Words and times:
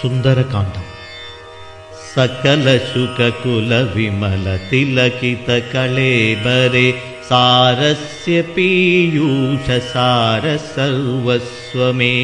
സുന്ദരകാന്ഡം 0.00 0.86
സകല 2.10 2.66
ശുകകുല 2.88 3.72
വിമല 3.94 4.46
തിലകിത 4.70 5.48
കളേബരെ 5.72 6.88
സാരസ്യ 7.28 8.36
പീയൂഷ 8.54 9.66
സാര 9.92 10.44
സർവസ്വമേ 10.68 12.16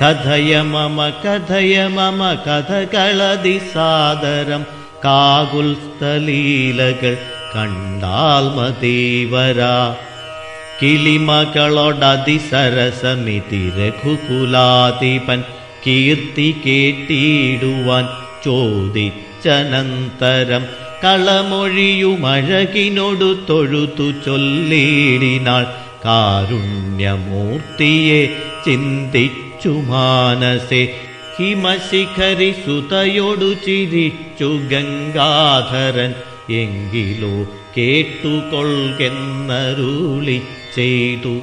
കഥയ 0.00 0.52
മമ 0.70 0.98
കഥയ 1.24 1.74
മമ 1.96 2.20
കഥകളതി 2.46 3.56
സാദരം 3.72 4.62
കാകുൽസ്ഥലീലകൾ 5.04 7.14
കണ്ടാൽ 7.54 8.46
മതീവരാ 8.56 9.76
കിളിമകളൊടതിസരസമിതി 10.80 13.62
രഘുകുലാധിപൻ 13.78 15.40
കീർത്തി 15.87 16.47
കേട്ടിടുവാൻ 16.65 18.05
ചോദിച്ചനന്തരം 18.45 20.63
കളമൊഴിയുമഴകിനൊടു 21.03 23.29
തൊഴുതു 23.49 24.07
ചൊല്ലിടിനാൾ 24.25 25.63
കാരുണ്യമൂർത്തിയെ 26.05 28.21
ചിന്തിച്ചു 28.65 29.69
മാനസെ 29.69 30.83
ഹിമശിഖരി 31.39 32.51
സുതയോടു 32.51 33.49
ചിരിച്ചു 33.65 34.45
ഗംഗാധരൻ 34.45 36.13
എങ്കിലോ 36.53 37.35
കേട്ടുകൊള്ളുന്നരുളി 37.77 40.39
ചെയ്തു. 40.75 41.35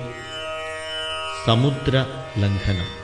സമുദ്ര 1.47 1.95
ലംഘനം 2.38 3.03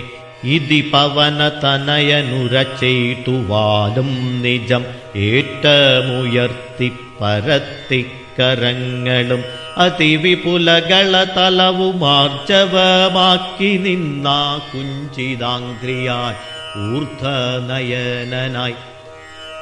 ഇതി 0.47 0.81
പവന 0.93 1.41
തനയനുരച്ചെയ്തുവാലും 1.65 4.09
നിജം 4.43 4.85
ഏറ്റമുയർത്തി 5.27 6.89
പരത്തിക്കരങ്ങളും 7.21 9.43
അതിവിപുലകള 9.79 11.13
തലവുമാർജവമാക്കി 11.37 13.71
നിന്നാ 13.83 14.39
കുഞ്ചിതാംഗ്രിയായി 14.71 16.39
ഊർധനയനായി 16.87 18.75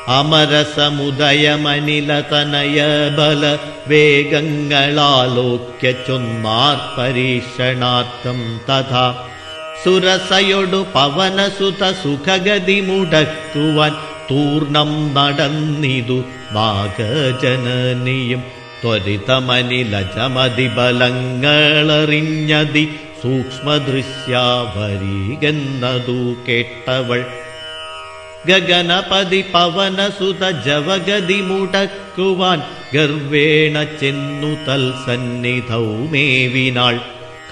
ദശാന്തരെ 0.00 0.16
അമരസമുദയമനിലതനയ 0.16 2.78
ബല 3.16 3.42
വേഗങ്ങളാലോക്യ 3.88 5.86
ചൊന്മാർ 6.06 6.76
പരീക്ഷണാർത്ഥം 6.96 8.38
തഥാ 8.68 9.06
സുരസയൊടു 9.84 10.80
പവനസുത 10.94 11.82
സുഖഗതി 12.02 12.78
മുടക്കുവാൻ 12.80 13.92
തൂർണം 14.30 14.92
നടന്നിതു 15.14 16.18
നാഗജനനിയും 16.52 18.42
ത്വരിതമനിലജമതി 18.80 20.66
ബലങ്ങളറിഞ്ഞതി 20.76 22.84
സൂക്ഷ്മദൃശ്യാവരീകെന്നതു 23.22 26.18
കേട്ടവൾ 26.48 27.20
ഗഗനപതി 28.47 29.41
പവനസുത 29.53 30.43
ജവഗതി 30.65 31.39
മുടക്കുവാൻ 31.49 32.59
ഗർവേണ 32.93 33.75
ചെന്നു 33.99 34.51
തൽ 34.67 34.83
സന്നിധൗമേവിനാൾ 35.05 36.95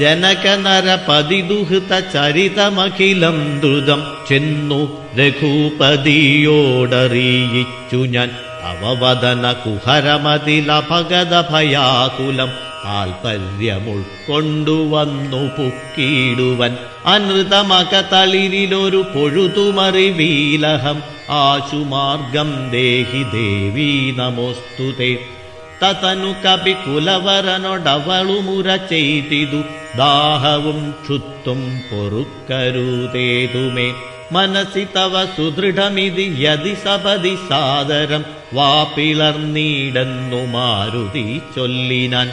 ജനകനരപതിദുഹിത 0.00 1.92
ചരിതമഖിലം 2.14 3.38
ദ്രുതം 3.60 4.00
ചെന്നു 4.28 4.80
രഘുപതിയോടറിയിച്ചു 5.18 8.00
ഞാൻ 8.14 8.28
അവവദന 8.62 9.44
കുഹരമതിലപഗത 9.52 11.34
ഭയാകുലം 11.50 12.50
താൽപര്യമുൾക്കൊണ്ടുവന്നു 12.84 15.42
പുക്കിയിടുവൻ 15.56 16.72
അനൃതമകതളിരിലൊരു 17.06 19.00
പൊഴുതുമറി 19.14 19.14
പൊഴുതുമറിവീലഹം 19.14 20.98
ആശുമാർഗം 21.30 22.70
ദേഹി 22.70 23.22
ദേവീ 23.32 24.12
നമോസ്തുതേ. 24.16 25.37
തതനു 25.81 26.31
കപി 26.43 26.73
കുലവരനൊടവളുമുര 26.83 28.67
ചെയ്തിതു 28.89 29.61
ദാഹവും 29.97 30.79
ക്ഷുത്തും 30.99 31.61
പൊറുക്കരുതേതുമേ 31.89 33.87
മനസി 34.31 34.87
തവ 34.95 35.25
സുദൃഢമിതി 35.35 36.25
യതി 36.39 36.73
സപതി 36.83 37.35
സാദരം 37.49 38.23
വാപ്പിളർന്നീടെന്നു 38.53 40.41
മാരുതി 40.53 41.41
ചൊല്ലിനാൻ 41.55 42.29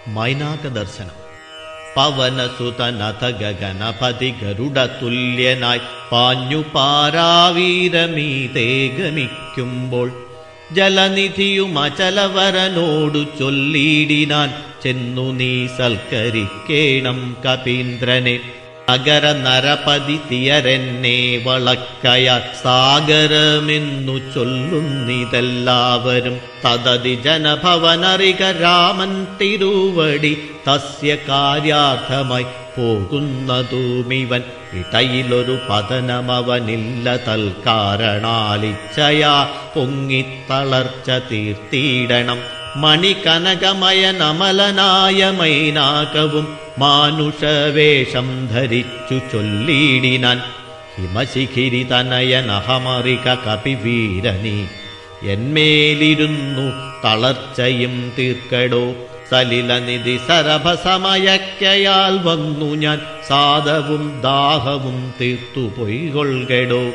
മൈനാക 0.08 0.68
ദർശനം 0.68 1.27
പവനസുതനഥ 1.98 3.24
ഗഗനപതി 3.42 4.32
ഗരുഡ 4.42 4.78
തുല്യനായി 5.00 5.82
പാഞ്ഞു 6.12 6.62
പാരാവീരമീതേ 6.76 8.70
ഗമിക്കുമ്പോൾ 8.98 10.10
ജലനിധിയുമചലവരനോടു 10.74 13.22
ചൊല്ലിയിടിനാൻ 13.40 14.50
ചെന്നു 14.84 15.28
നീ 15.32 15.68
സൽക്കരിക്കേണം 15.78 17.20
കപീന്ദ്രനെ. 17.46 18.36
അഗര 18.90 19.32
നരപതി 19.32 20.20
തിയരെന്നെ 20.32 21.42
വളക്കയ 21.46 22.40
സാഗരമെന്നു 22.64 24.36
ചൊല്ലുന്നിതെല്ലാവരും 24.36 26.40
തദതി 26.66 27.16
ജനഭവനറിക 27.16 28.62
രാമൻ 28.62 29.28
തിരുവടി 29.42 30.50
തസ്യ 30.70 31.16
കാര്യാർത്ഥമായി 31.16 32.46
പോകുന്നതുമിവൻ. 32.78 34.44
ഇടയിലൊരു 34.74 35.60
പതനമവനില്ല 35.70 37.18
തൽക്കാരണാലിച്ചയാ 37.18 39.50
പൊങ്ങിത്തളർച്ച 39.76 41.10
തീർത്തിയിടണം. 41.10 42.40
മണികനകമയനമലനായ 42.76 45.32
മൈനാകവും 45.32 46.67
മാനുഷവേഷം 46.78 48.48
ധരിച്ചു 48.48 49.22
ചൊല്ലിയിടിനാൻ 49.34 50.42
ഹിമശിഖിരി 50.98 51.84
തനയനഹമറിക 51.84 53.34
കപിവീരനി 53.34 54.68
എന്മേലിരുന്നു 55.24 56.72
തളർച്ചയും 57.06 58.12
തീർക്കടോ. 58.20 58.94
സലിലനിധി 59.32 60.20
സരഭസമയക്കയാൽ 60.28 62.18
വന്നു 62.18 62.76
ഞാൻ. 62.76 63.02
സാദവും 63.28 64.22
ദാഹവും 64.24 65.14
തീർത്തു 65.22 65.82
പൊയ്കൊൾകടോ. 65.82 66.92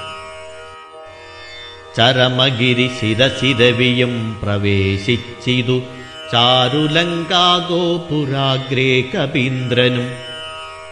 ചരമഗിരി 1.97 2.91
ശിരശിരവിയും 3.01 4.41
പ്രവേശിച്ചിതു 4.43 5.83
ചാരുലങ്കാഗോപുരാഗ്രേ 6.33 9.01
കപീന്ദ്രനും. 9.01 10.26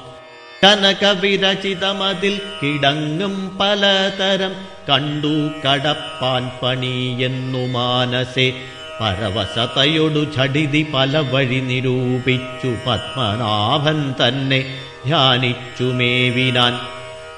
കനകവിരചിതമതിൽ 0.64 2.40
കിടങ്ങും 2.62 3.59
പലതരം 3.59 4.52
കണ്ടു 4.90 5.50
കടപ്പാൻ 5.66 6.50
പണിയെന്നു 6.62 7.66
മാനസേ. 7.66 8.52
പരവശതയൊടു 9.00 10.26
ചടിതി 10.37 10.87
പല 10.94 11.18
വഴി 11.18 11.61
നിരൂപിച്ചു 11.61 12.68
പത്മനാഭൻ 12.68 14.14
തന്നെ 14.28 14.78
ധ്യാനിച്ചു 15.06 15.85
മേവിനാൻ. 15.85 16.78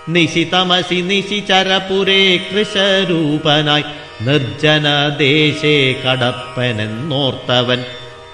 നിശിതമസി 0.09 0.95
നിശിചരപുരേ 0.95 2.37
നിർജന 2.37 3.85
നിർജനദേശേ 4.23 5.92
കടപ്പനെന്നോർത്തവൻ. 5.92 7.85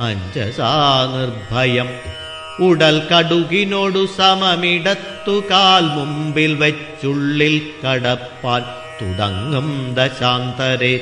അഞ്ജസാ 0.00 1.14
നിർഭയം 1.16 1.88
ഉടൽ 2.60 2.98
കടുകിനോടു 2.98 4.08
സമമിടത്തു 4.18 5.42
കാൽ 5.50 5.84
മുമ്പിൽ 5.84 6.54
വെച്ചുള്ളിൽ 6.54 7.86
കടപ്പാൻ 7.86 8.64
തുടങ്ങും 9.02 9.94
ദശാന്തരെ. 9.94 11.00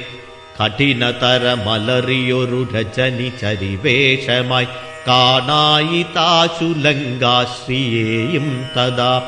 കഠിനതര 0.65 1.57
മലറിയൊരു 1.67 2.69
രചനി 2.75 3.33
ചരിവേഷമായി 3.41 4.67
കാണായി 5.09 6.03
താശുലങ്കാശ്രിയേയും 6.03 8.69
തഥാ. 8.77 9.23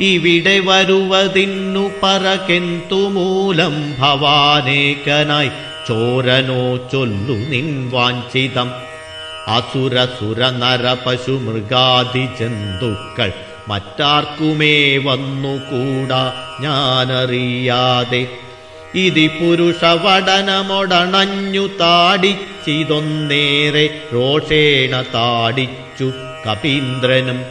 ഇവിടെ 0.00 0.58
വരുവതിന്നു 0.58 1.90
പറകെന്തു 2.02 2.94
മൂലം 2.94 3.94
ഭവാനേകനായി 3.98 5.50
ചോരനോ 5.88 6.76
ചൊല്ലു 6.76 7.32
നിൻ 7.32 7.90
വാഞ്ചിതം. 7.90 8.72
അസുരസുര 9.46 10.50
നര 10.50 10.96
പശു 11.06 11.30
മൃഗാദി 11.30 12.28
ജന്തുക്കൾ 12.40 13.32
മറ്റാർക്കുമേ 13.68 14.96
വന്നുകൂടാ 14.96 16.32
ഞാനറിയാതെ. 16.60 18.28
ഇതി 18.94 19.26
പുരുഷവടനമൊടണഞ്ഞു 19.26 21.66
താടിച്ചിതൊന്നേറെ 21.66 24.00
രോഷേണ 24.14 25.02
താടിച്ചു 25.02 26.12
കപീന്ദ്രനും 26.48 27.44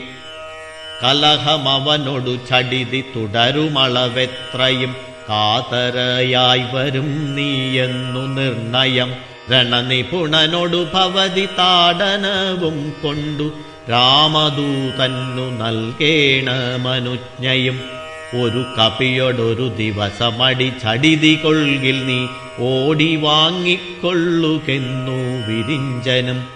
കലഹമവനൊടു 1.03 2.39
ചടിതി 2.49 3.03
തുടരുമളവെത്രയും 3.15 4.95
കാതരയായി 5.29 6.63
വരും 6.73 7.35
നീയെന്നു 7.35 8.19
നിർണയം. 8.19 9.15
രണനിപുണനൊടു 9.51 10.87
ഭവതി 10.93 11.45
താടനവും 11.45 12.93
കൊണ്ടു 13.03 13.51
രാമദൂതന്നു 13.89 15.63
നൽകേണ 15.63 16.51
നൽകേണമനുജ്ഞയും. 16.51 18.01
ഒരു 18.33 18.65
കപിയോടൊരു 18.79 19.71
ദിവസമടി 19.77 20.71
ചടിതി 20.83 21.35
കൊള്ളിൽ 21.35 22.05
നീ 22.05 22.27
ഓടി 22.59 23.15
വാങ്ങിക്കൊള്ളുകെന്നു 23.15 25.47
വിരിഞ്ചനും. 25.47 26.47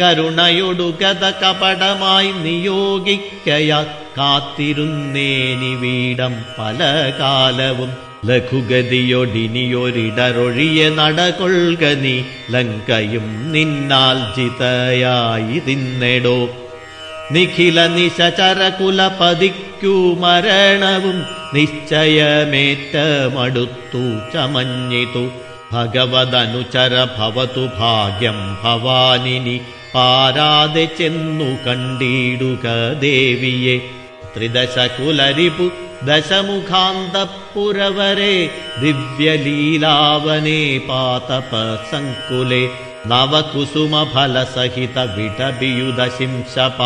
കരുണയൊടു 0.00 0.94
കഥ 1.02 1.30
കപടമായി 1.30 2.32
നിയോഗിക്കയാ 2.32 3.86
കാത്തിരുന്നേനി 4.18 5.74
വീടം 5.74 6.44
പല 6.58 7.12
കാലവും 7.20 7.90
ലഘുഗതിയൊടിനിയൊരിടറൊഴിയെ 8.26 10.88
നടകൊള്ളുക 10.88 12.02
നീ 12.02 12.22
ലങ്കയും 12.50 13.52
നിന്നാൽ 13.52 14.36
ജിതയായി 14.36 15.58
തിന്നെടോ 15.58 16.61
നിഖില 17.31 17.87
നിശചരകുല 17.87 19.07
പതിക്കൂ 19.19 19.95
മരണവും 20.21 21.17
നിശ്ചയമേറ്റമടുത്തു 22.67 24.03
ചമഞ്ഞിതു 24.33 25.23
ഭഗവതനുചര 25.73 26.93
ഭവതു 27.17 27.65
ഭാഗ്യം 27.79 28.39
ഭവാനിനി 28.63 29.57
പാരാതെ 29.93 30.85
ചെന്നു 30.97 31.49
കണ്ടിടുക 31.65 32.65
ദേവിയെ 32.99 33.75
ത്രിദശകുലരിപു 34.33 35.67
ദശമുഖാന്തപുരവരെ 36.07 38.35
ദിവ്യലീലാവനേ 38.81 40.61
പാതപ 40.87 41.51
സങ്കുലെ 43.01 43.09
നവകുസുമഫലസഹിത 43.09 44.97
വിടബിയുത 45.15 45.99
ശിംശപ 46.17 46.79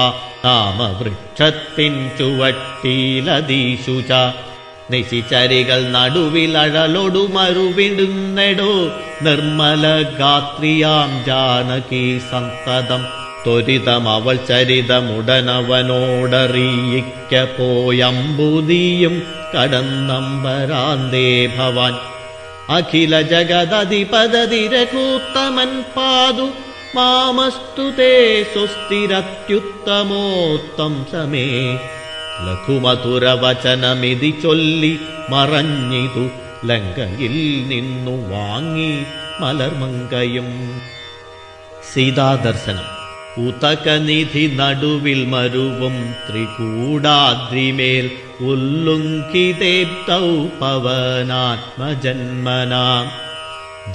നാമവൃക്ഷത്തിൻ 0.45 1.95
ചുവട്ടിലദീശുച 2.19 4.11
നിശിചരികൾ 4.91 5.91
നടുവിലഴലൊടു 5.91 7.29
മറുവിടുന്നെടോ 7.33 8.71
നിർമ്മല 9.21 9.87
ഗാത്രിയാം 10.19 11.11
ജാനകി 11.25 12.19
സന്തതം 12.31 13.01
ത്വരിതമവൾ 13.45 14.37
ചരിതമുടനവനോടറിയിക്ക 14.47 17.43
പോയമ്പുതിയും 17.57 19.15
കടന്നമ്പരാന്തേ 19.55 21.27
ഭവാൻ 21.57 21.93
അഖില 22.70 23.22
ജഗദധിപദതിരകൂത്തമൻ 23.22 25.72
പാതു 25.96 26.46
മാമസ്തു 26.96 27.86
തേ 27.98 28.12
സ്വസ്തിരത്യുത്തമോത്തം 28.52 30.94
സമേ 31.12 31.46
ലഘുമധുരവചനമിതി 32.46 34.30
ചൊല്ലി 34.42 34.92
മറഞ്ഞിതു 35.30 36.24
ലങ്കയിൽ 36.64 37.34
നിന്നു 37.68 38.14
വാങ്ങി 38.30 38.92
മലർമങ്കയും 39.40 40.48
സീതാദർശനം 41.92 42.95
ഉതകനിധി 43.41 44.43
നടുവിൽ 44.57 45.19
മരുവും 45.31 45.95
ത്രികൂടാദ്രിമേൽ 46.25 48.05
ഉല്ലുങ്കിതേപ്തൗ 48.49 50.25
പവനാത്മജന്മനാം 50.61 53.07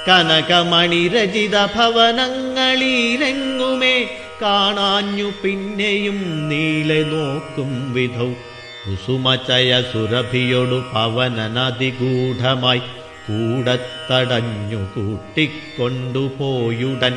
കനകമണിരചിത 0.09 1.65
ഭവനങ്ങളിലെങ്ങുമേ 1.65 3.97
കാണാഞ്ഞു 4.43 5.31
പിന്നെയും 5.45 6.49
നീല 6.49 7.03
നോക്കും 7.03 7.93
വിധൗ. 7.93 8.31
കുസുമചയ 8.85 9.83
സുരഭിയൊടു 9.83 10.83
പവനനതിഗൂഢമായി 10.95 12.83
കൂടത്തടഞ്ഞു 13.29 14.77
കൂട്ടിക്കൊണ്ടുപോയുടൻ 14.77 17.17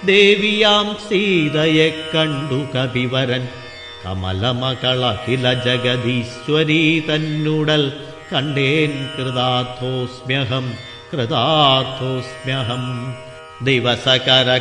ദേവിയാം 0.06 0.98
സീതയെ 1.10 2.04
കണ്ടു 2.15 2.78
കവിവരൻ. 2.78 3.48
കമലമകളഖില 4.06 5.54
ജഗദീശ്വരീ 5.54 7.00
തന്നുടൽ 7.00 7.94
കണ്ടേൻ 8.34 9.10
കൃതാർത്ഥോസ്മ്യഹം 9.17 10.74
കൃതാർത്ഥോസ്മ്യഹം. 11.13 13.15
ദിവസകര 13.62 14.58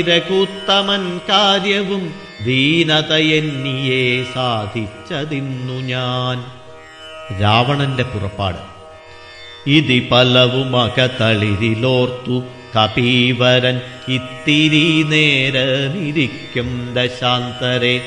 രഘുത്തമൻ 0.00 1.20
കാര്യവും 1.28 2.14
ദീനതയെന്നിയെ 2.44 4.34
സാധിച്ചതിന്നു 4.34 5.72
ഞാൻ. 5.72 6.44
രാവണന്റെ 7.40 8.02
പുറപ്പാട്. 8.02 8.77
ഇതി 9.68 10.08
പലവുമകതളിരിലോർത്തു 10.12 12.42
കപീവരൻ 12.76 13.80
ഇത്തിരി 14.08 15.04
നേരമിരിക്കും 15.06 16.94
ദശാന്തരെ. 16.94 18.00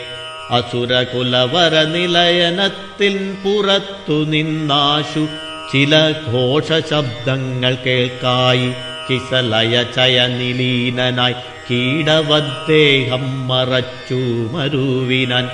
അസുരകുലവര 0.52 1.84
നിലയനത്തിൻ 1.84 3.38
പുറത്തു 3.46 4.26
നിന്നാശു. 4.26 5.28
ചില 5.74 6.14
ഘോഷശബ്ദങ്ങൾ 6.28 7.78
കേൾക്കായി 7.86 8.74
കിസലയ 9.10 9.86
ചയനിലീനനായി 9.96 11.34
കീടവദ്ദേഹം 11.72 13.48
മറച്ചു 13.48 14.56
മരുവിനാൻ. 14.56 15.50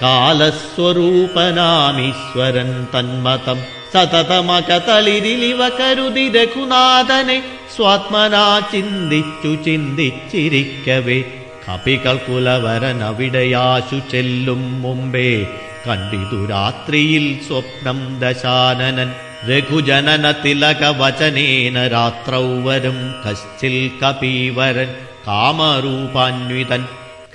കാലസ്വരൂപനാമീശ്വരൻ 0.02 2.70
തന്മതം 2.94 3.60
സതതമകതളിരിലിവ 3.93 5.69
കരുതി 5.69 6.29
രഘുനാഥനെ 6.29 7.43
സ്വാത്മനാ 7.75 8.59
ചിന്തിച്ചു 8.71 9.63
ചിന്തിച്ചിരിക്കവേ. 9.63 11.23
കപികൾ 11.67 12.17
കുലവരൻ 12.17 13.03
അവിടെയാശു 13.03 13.99
ചെല്ലും 14.11 14.81
മുമ്പേ 14.81 15.47
കണ്ടിതു 15.87 16.45
രാത്രിയിൽ 16.45 17.39
സ്വപ്നം 17.47 18.19
ദശാനനൻ. 18.19 19.13
രഘുജനന 19.49 20.31
തിലക 20.31 20.83
വചനേന 20.83 21.87
രാത്രൗ 21.87 22.61
വരും 22.61 23.15
കശ്ചിൽ 23.25 23.91
കപീവരൻ 24.03 24.95
കാമരൂപാന്വിതൻ. 25.27 26.85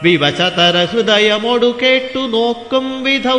വിവശതര 0.02 0.86
ഹൃദയമൊടു 0.90 1.78
കേട്ടു 1.82 2.18
നോക്കും 2.18 3.02
വിധൗ. 3.02 3.38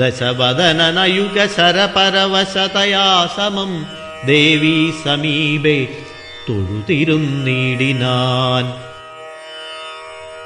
ദശവദനനയുഗ 0.00 1.38
ശരപരവശതയാ 1.56 3.06
സമം 3.36 3.72
ദേവീ 4.26 4.76
സമീപേ 5.02 5.78
തൊഴുതിരുന്നിടിനാൻ 6.46 7.06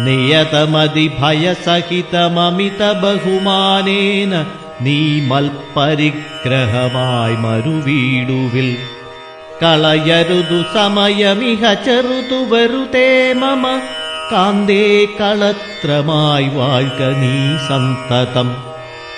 നിയതമതി 0.04 1.06
ഭയസഹിതമമിത 1.20 2.82
ബഹുമാനേന 3.02 4.32
നീ 4.82 4.98
മൽപരിഗ്രഹമായി 5.30 7.36
മരുവീടുവിൽ 7.44 8.68
കളയരുതു 9.62 10.60
സമയമിഹ 10.74 11.62
ചെറുതു 11.84 12.40
വെറുതേ 12.52 13.10
മമ 13.34 13.64
കാന്തേ 14.32 14.84
കളത്രമായി 15.18 16.48
വാഴ്ക 16.56 17.00
നീ 17.20 17.34
സന്തതം 17.68 18.50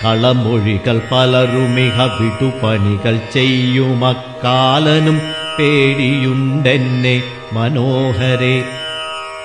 കളമൊഴികൾ 0.05 1.01
പലരുമിക 1.12 1.91
വിടുപണികൾ 1.91 3.19
ചെയ്യുമക്കാലനും 3.33 5.21
പേടിയുണ്ടെന്നെ 5.59 7.23
മനോഹരെ. 7.53 8.63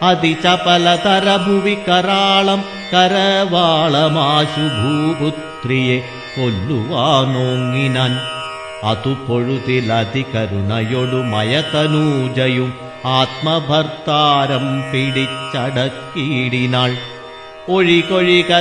അതിചപലതരഭുവി 0.07 1.75
കരാളം 1.87 2.61
കരവാളമാശു 2.91 4.65
ഭൂപുത്രിയെ 4.77 5.97
കൊല്ലുവാനോങ്ങിനാൻ 6.33 8.13
അതു 8.83 9.13
പൊഴുതിലതികരുണയൊടു 9.27 11.21
മയതനൂജയും 11.31 12.69
ആത്മഭർത്താരം 13.17 14.65
പിടിച്ചടക്കിയിടിനാൾ 14.91 16.91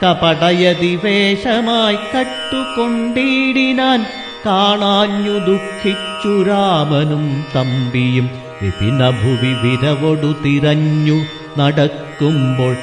കപടയതി 0.03 0.93
വേഷമായി 1.03 1.99
കട്ടുകൊണ്ടിടിനാൻ 2.13 3.99
കാണാഞ്ഞു 4.45 5.35
ദുഃഖിച്ചു 5.45 6.33
രാമനും 6.47 7.23
തമ്പിയും 7.55 8.27
വിപിനഭുവി 8.61 9.53
വിരവൊടു 9.63 10.31
തിരഞ്ഞു 10.43 11.17
നടക്കുമ്പോൾ 11.58 12.76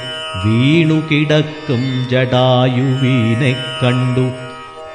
വീണു 0.46 0.94
കിടക്കും 0.94 2.08
ജടായുവീനെ 2.12 3.56
കണ്ടു. 3.84 4.32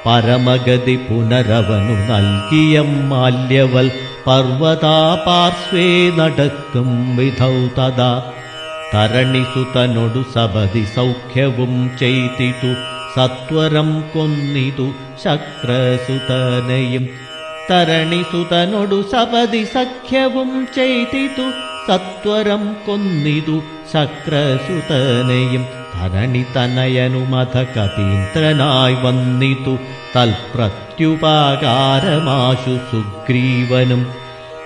പരമഗതി 0.05 0.95
പുനരവനു 0.95 1.93
നൽകിയ 1.93 2.81
മാല്യവൽ 2.81 3.91
പർവതാപാർശ്വേ 4.27 6.09
നടക്കും 6.09 7.17
വിധൗ 7.17 7.67
തഥാ. 7.67 8.31
തരണിസുതനൊടു 8.93 10.25
സപതി 10.35 10.85
സൗഖ്യവും 10.95 11.91
ചെയ്തിതു. 11.99 12.73
സത്വരം 13.15 14.03
കൊന്നിതു 14.13 14.91
ശക്രസുതനയും. 15.23 17.09
തരണിസുതനൊടു 17.71 19.05
സപതി 19.11 19.63
സഖ്യവും 19.63 20.67
ചെയ്തിതു. 20.75 21.72
സത്വരം 21.86 22.62
കൊന്നിതു 22.86 23.56
ശക്രസുതനയും 23.92 25.64
ധരണി 25.94 26.42
തനയനുമഥ 26.54 27.54
കപീന്ദ്രനായി 27.74 28.96
വന്നിതു 29.02 29.74
തൽപ്രത്യുപകാരമാശു 30.16 32.74
സുഗ്രീവനും 32.90 34.02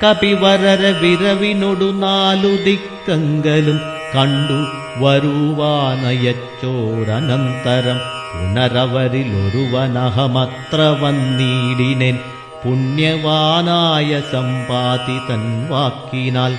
കപിവരര 0.03 0.83
വിരവിനൊടു 1.01 1.89
നാലു 2.01 2.51
ദിക്കങ്കലും 2.65 3.79
കണ്ടു 4.15 4.59
വരുവാനയച്ചോരനന്തരം 5.03 7.99
പുനരവരിലൊരുവനഹമത്ര 8.33 10.81
വന്നീടിനേൻ 11.03 12.17
പുണ്യവാനായ 12.63 14.11
സമ്പാതിതൻ 14.33 15.45
വാക്കിനാൽ 15.71 16.53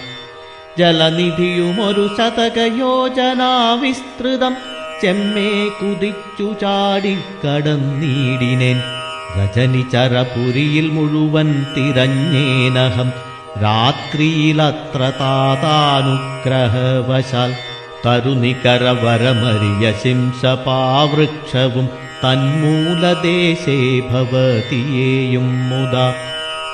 ജലനിധിയുമൊരു 0.80 2.06
ശതകയോജനാ 2.18 3.52
വിസ്തൃതം 3.82 4.54
ചെമ്മേ 5.02 5.50
കുതിച്ചു 5.80 6.48
ചാടിക്കടന്നീടിനേൻ 6.62 8.78
രജനിചരപുരിയിൽ 9.38 10.88
മുഴുവൻ 10.92 11.50
തിരഞ്ഞേനഹം 11.76 13.10
രാത്രിയിലത്ര 13.64 15.02
താതാനുഗ്രഹവശാൽ 15.20 17.52
തരുനികരവരമരിയ 18.06 19.84
ശിംശപാവൃക്ഷവും 20.04 21.88
തന്മൂലദേശേ 22.24 23.78
ഭവതിയേയും 24.10 25.48
മുതാ 25.70 26.08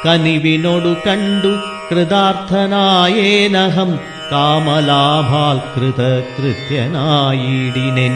കനിവിനോടു 0.06 0.94
കണ്ടു 1.08 1.54
കൃതാർത്ഥനായേനഹം 1.90 3.92
കാമലാഭാൽ 4.32 5.60
കൃതകൃത്യനായിടിനേൻ 5.74 8.16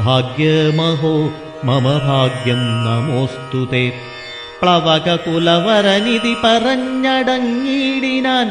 ഭാഗ്യമഹോ 0.00 1.14
മമ 1.64 1.86
ഭാഗ്യം 2.06 2.62
നമോസ്തു 2.86 3.62
തേ 3.72 3.82
പ്ലവകകുലവരനിധി 4.60 6.34
പറഞ്ഞടങ്ങിടിനാൻ 6.44 8.46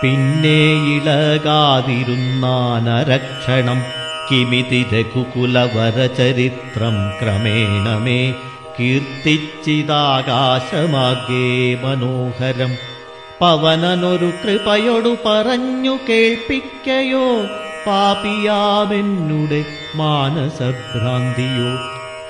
പിന്നെ 0.00 0.60
ഇളകാതിരുന്നാനരക്ഷണം 0.94 3.78
കിമിതി 4.28 4.80
രഘുകുലവരചരിത്രം 4.92 6.96
ക്രമേണ 7.18 7.86
മേ 8.04 8.18
കീർത്തിച്ചിതാകാശമാകേ 8.81 11.75
മനോഹരം. 11.75 12.71
പവനനൊരു 13.41 14.25
കൃപയൊടു 14.25 15.17
പറഞ്ഞു 15.25 15.97
കേൾപ്പിക്കയോ 16.09 17.27
പാപിയാമെന്നുടെ 17.87 19.65
മാനസഭ്രാന്തിയോ. 19.95 21.69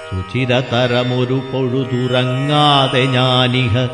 സുചിരതരമൊരു 0.09 1.41
പൊഴുതുറങ്ങാതെ 1.53 3.05
ഞാനിഹ 3.05 3.87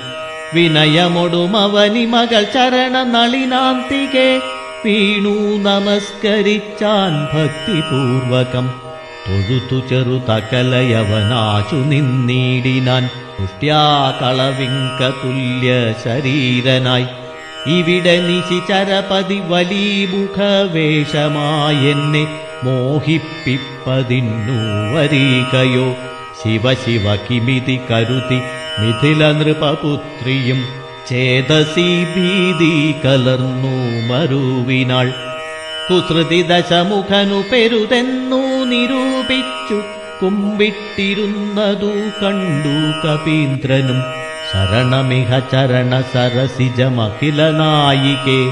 വിനയമൊടുമവനി 0.54 2.06
മകൾ 2.06 2.44
ചരണ 2.44 3.04
നളിനാന്തികെ 3.04 4.42
വീണു 4.86 5.64
നമസ്കരിച്ചാൻ 5.64 7.28
ഭക്തിപൂർവകം. 7.34 8.70
തൊഴുത്തു 9.26 9.90
ചെറുതകലയവനാശു 9.90 11.76
നിന്നീടിനാൻ 11.76 13.10
പുഷ്ട്യാകളവിങ്ക 13.38 15.10
തുല്യ 15.10 15.94
ശരീരനായി 16.04 17.06
ഇവിടെ 17.68 18.20
നിശിചരപതി 18.20 19.42
വലിമുഖവേഷമായെന്നെ 19.48 22.28
മോഹിപ്പിപ്പതിന്നു 22.64 24.58
വരീകയോ 24.94 25.96
ശിവ 26.40 26.74
ശിവ 26.74 27.16
കിമിതി 27.16 27.80
കരുതി 27.92 28.42
മിഥില 28.80 29.32
നൃപപുത്രിയും 29.32 30.83
ചേതസി 31.10 32.06
ഭീതി 32.16 32.96
കലർന്നു 33.06 34.08
മരുവിനാൾ. 34.08 35.14
കുസൃതി 35.90 36.42
ദശമുഖനു 36.42 37.44
പെരുതെന്നു 37.52 38.66
നിരൂപിച്ചു. 38.66 39.82
കുമ്പിട്ടിരുന്നതു 40.22 42.24
കണ്ടു 42.24 43.08
കപീന്ദ്രനും. 43.08 44.04
ശരണമിഹ 44.52 45.40
ചരണ 45.40 46.04
സരസിജമഖില 46.14 47.52
നായികെ 47.52 48.52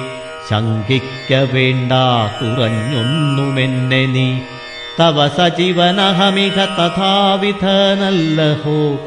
ശങ്കിക്ക 0.49 1.53
വേണ്ട 1.53 1.91
കുറഞ്ഞൊന്നുമെന്നെ 2.41 4.05
നീ. 4.05 4.39
തവ 4.99 5.27
സജീവനഹമിഹ 5.27 6.55
തഥാവിധനല്ലഹോ 6.55 8.99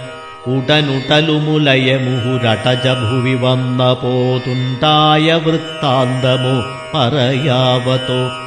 ഉടനുടലുമുലയ 0.48 1.98
മുഹുരടജഭുവി 1.98 3.34
വന്ന 3.34 3.94
പോതുണ്ടായ 3.94 5.34
വൃത്താന്തമോ 5.34 6.64
പറയാവതോ. 6.96 8.47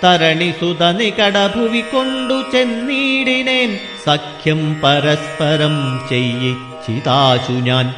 തരണിസുത 0.05 0.91
നികടഭുവി 0.91 1.81
കൊണ്ടു 1.81 2.43
ചെന്നീടിനേൻ 2.53 3.79
സഖ്യം 4.07 4.81
പരസ്പരം 4.85 6.01
ചെയ്യിച്ചിതാശു 6.11 7.53
ഞാൻ. 7.53 7.95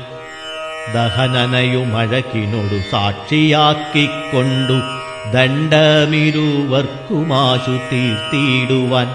ദഹനനയുമഴക്കിനോടു 0.95 2.91
സാക്ഷിയാക്കിക്കൊണ്ടു 2.91 4.99
ദണ്ഡമിരുവർക്കുമാശു 5.36 7.76
തീർത്തിടുവാൻ 7.89 9.07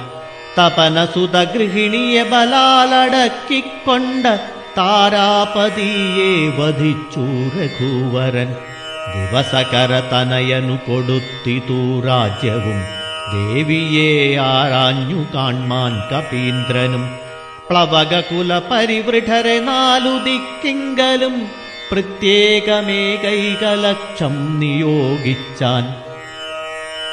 തപനസുത 0.59 1.37
ഗൃഹിണിയെ 1.53 2.23
ബലാലടക്കിക്കൊണ്ട് 2.31 4.33
താരാപതിയെ 4.79 6.33
വധിച്ചു 6.59 7.25
രഘുവരൻ 7.55 8.51
ദിവസകര 9.15 9.93
തനയനു 10.13 10.77
കൊടുത്തിതു 10.87 11.81
രാജ്യവും 12.07 12.79
ദേവിയെ 13.33 14.13
ആരാഞ്ഞു 14.51 15.21
കാൺമാൻ 15.35 15.93
കപീന്ദ്രനും 16.13 17.05
പ്ലവകകുല 17.69 18.51
പരിവൃഢരെ 18.71 19.59
നാലു 19.67 20.15
ദിക്കിങ്കലും 20.25 21.35
പ്രത്യേകമേകൈകലക്ഷം 21.91 24.35
നിയോഗിച്ചാൻ 24.59 25.85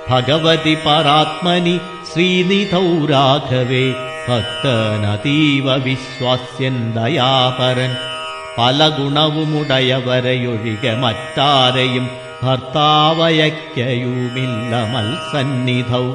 ഭഗവതി 0.09 0.75
പരാത്മനി 0.85 1.77
ശ്രീനിധൗ 2.11 2.89
രാഘവേ 3.11 3.85
ഭക്തനതീവ 4.27 5.67
വിശ്വാസ്യൻ 5.85 6.77
ദയാപരൻ 6.97 7.93
പല 8.58 8.90
ഗുണവുമുടയവരെയൊഴികെ 8.90 10.96
മറ്റാരെയും 10.96 12.10
ഭർത്താവയക്കയുമില്ല 12.44 14.76
മത്സന്നിധൗ. 14.94 16.14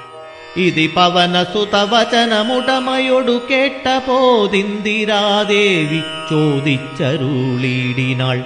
ഇതി 0.61 0.87
പവനസുതവചനമുടമയൊടു 0.87 3.41
കേട്ട 3.51 3.97
പോതിന്ദിരാദേവി 3.97 6.01
ചോദിച്ചരുളീടിനാൾ. 6.29 8.43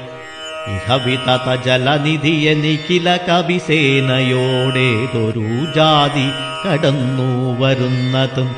ഇഹവിതത 0.67 1.65
ജലനിധിയ 1.65 2.53
നിഖില 2.53 3.17
കവിസേനയോടേതൊരു 3.17 5.75
ജാതി 5.75 6.27
കടന്നു 6.65 7.59
വരുന്നതും. 7.59 8.55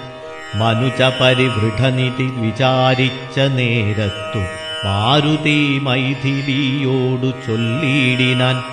മനുജ 0.56 1.12
പരിവൃഢനിധി 1.22 2.24
വിചാരിച്ച 2.24 3.40
നേരത്തു 3.40 4.61
മാരുതി 4.86 5.80
മൈഥിലിയോടു 5.80 7.34
ചൊല്ലിയിടിനാൻ 7.48 8.64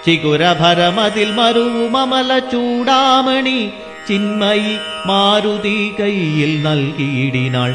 ചികുരഭരമതിൽ 0.07 1.33
മരുവുമല 1.33 2.39
ചൂടാമണി 2.39 3.71
ചിന്മയി 4.09 4.77
മാരുതി 5.07 5.95
കയ്യിൽ 6.01 6.63
നൽകിയിടിനാൾ. 6.63 7.75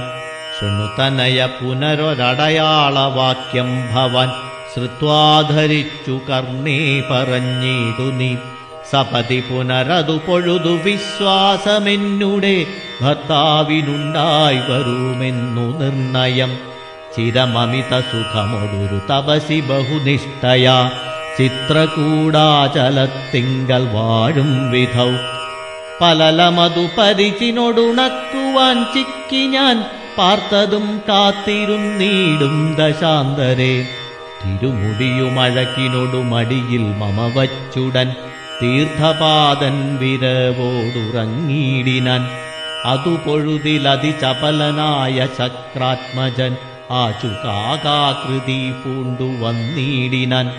ശൃണുതനയ 0.60 1.46
പുനരൊരടയാളവാക്യം 1.46 3.90
ഭവൻ 3.94 4.30
ശ്രുത്വാധരിച്ചു 4.76 6.20
കർണേ 6.30 7.04
പറഞ്ഞിടു 7.12 8.12
നീ. 8.12 8.36
സപതി 8.92 9.40
പുനരതു 9.40 10.20
പൊഴുതു 10.28 10.70
വിശ്വാസമെന്നുടെ 10.70 12.66
ഭർത്താവിനുണ്ടായി 13.02 14.56
വരുമെന്നു 14.56 15.80
നിർണയം. 15.80 16.71
ചിരമമിത 17.18 18.00
സുഖമൊടുരു 18.00 19.14
തപസി 19.14 19.60
ബഹുനിഷ്ഠയാ. 19.60 20.92
ചിത്രകൂടാചലത്തിങ്കൽ 21.40 23.88
വാഴും 23.88 24.72
വിധൗ. 24.72 25.10
പലലമതു 26.02 26.88
പരിചിനൊടുണക്കുവാൻ 26.98 28.84
ചിക്കി 28.84 29.48
ഞാൻ 29.48 29.86
പാർത്തതും 30.18 31.02
കാത്തിരുന്നീടും 31.10 32.76
ദശാന്തരെ. 32.76 33.88
തിരുമുടിയുമഴക്കിനൊടുമടിയിൽ 34.44 36.82
മമ 36.82 37.40
വച്ചുടൻ 37.40 38.14
തീർത്ഥപാദൻ 38.62 39.98
വിരവോടുറങ്ങിയിടിനാൻ 39.98 42.30
അതുപൊഴുതിലതിചപലനായ 42.86 45.28
ചക്രാത്മജൻ 45.40 46.56
ആചുകാകാകൃതി 46.92 48.72
പൂണ്ടു 48.72 49.24
വന്നിടിനാൻ. 49.24 50.52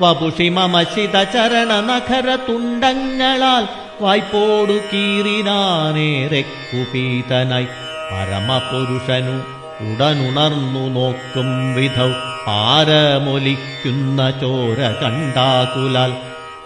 വപുഷി 0.01 0.49
മമശിത 0.49 1.23
ചരണ 1.23 1.63
നഖര 1.63 2.35
തുണ്ടങ്ങളാൽ 2.35 3.69
വായ്പോടു 4.01 4.73
കീറിനാനേറെ 4.73 6.41
കുപീതനായി. 6.41 7.67
പരമപുരുഷനു 8.11 9.37
ഉടനുണർന്നു 9.83 10.85
നോക്കും 10.89 11.75
വിധൗ. 11.75 12.11
പാരമൊലിക്കുന്ന 12.47 14.31
ചോര 14.31 14.81
കണ്ടാകുലാൽ 15.03 16.13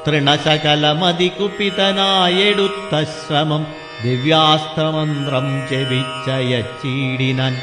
തൃണശകലമതി 0.06 1.28
കുപിതനായെടുത്ത 1.28 3.02
ശ്രമം 3.02 3.66
ദിവ്യാസ്ത്രമന്ത്രം 4.04 5.68
ചെവിച്ചയച്ചീടിനാൻ 5.70 7.54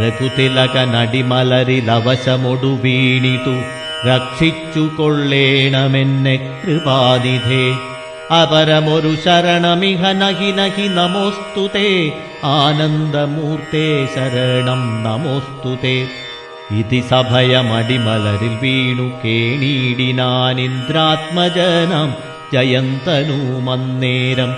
രഘുതിലകനടിമലരിലവശമൊടു 0.00 2.72
വീണിതു 2.84 3.56
രക്ഷിച്ചു 4.08 4.84
കൊള്ളേണമെന്നെ 4.96 6.34
കൃപാനിധേ 6.60 7.64
അപരമൊരു 8.34 9.12
ശരണമിഹ 9.24 10.02
നഹി 10.20 10.48
നഹി 10.52 10.86
നമോസ്തുതേ 10.94 11.90
ആനന്ദമൂർത്തേ 12.54 13.84
ശരണം 14.14 14.80
നമോസ്തുതേ 15.02 15.98
ഇതി 16.78 17.00
സഭയമടിമലരിൽ 17.10 18.54
വീണു 18.62 19.06
കേണീടിനാനിന്ദ്രാത്മജനം 19.22 22.10
ജയന്തനുമന്നേരം 22.52 24.50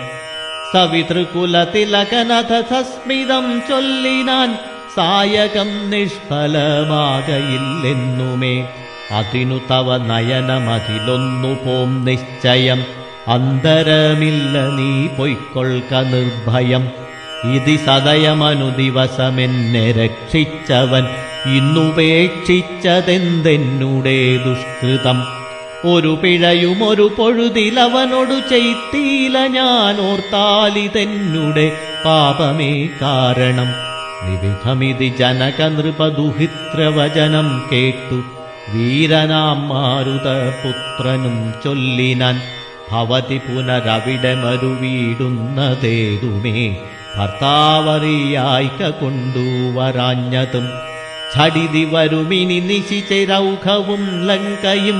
സവിതൃകുലതിലകനഥ 0.73 2.61
സസ്മിതം 2.61 3.61
ചൊല്ലിനാൻ 3.69 4.57
സായകം 4.95 5.89
നിഷ്ഫലമാകയില്ലെന്നുമേ. 5.89 8.67
അതിനു 9.11 9.61
തവ 9.71 9.97
നയനമതിലൊന്നു 9.97 11.47
പോം 11.47 12.05
നിശ്ചയം. 12.05 12.85
അന്തരമില്ല 13.27 14.67
നീ 14.67 15.07
പൊയ്ക്കൊൾക്ക 15.07 15.93
നിർഭയം. 15.93 16.89
ഇതി 17.55 17.75
സദയമനു 17.75 18.81
ദിവസമെന്നെ 18.81 19.91
രക്ഷിച്ചവൻ. 19.91 21.07
ഇന്നുപേക്ഷിച്ചതെന്തെന്നുടേ 21.45 24.37
ദുഷ്കൃതം. 24.37 25.34
ഒരു 25.93 26.19
പിഴയും 26.23 26.87
ഒരു 26.87 27.11
പൊഴുതിലവനോടു 27.17 28.49
ചെയ്ത്തീല 28.49 29.47
ഞാൻ 29.47 30.11
ഓർത്താലിതെന്നുടെ 30.11 31.71
പാപമേ 32.05 32.87
കാരണം. 33.01 33.69
വിവിധമിതി 34.23 35.13
ജനക 35.19 35.61
നൃപദുഹിത്രവചനം 35.61 37.63
കേട്ടു. 37.71 38.23
വീരനാം 38.73 39.69
മാരുത 39.69 40.27
പുത്രനും 40.63 41.53
ചൊല്ലിനാൻ 41.63 42.41
ഭവതി 42.91 43.37
പുനരവിടെ 43.37 44.35
മരുവീടുന്നതേതുമേ. 44.35 46.75
ഭർത്താവറിയായിക്ക 47.17 48.89
കൊണ്ടുവരാഞ്ഞതും 48.89 50.69
ഛടിതി 51.35 51.87
വരുമിനി 51.91 52.59
നിശിചരൗഘവും 52.59 54.27
ലങ്കയും 54.27 54.99